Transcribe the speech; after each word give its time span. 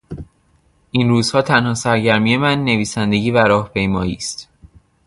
این 0.91 1.09
روزها 1.09 1.41
تنها 1.41 1.73
سرگرمی 1.73 2.37
من 2.37 2.63
نویسندگی 2.65 3.31
و 3.31 3.37
راهپیمایی 3.43 4.13
است. 4.15 4.49